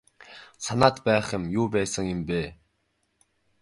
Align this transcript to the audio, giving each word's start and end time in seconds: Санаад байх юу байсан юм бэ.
Санаад 0.65 0.95
байх 1.05 1.27
юу 1.59 1.65
байсан 1.75 2.05
юм 2.15 2.21
бэ. 2.27 2.41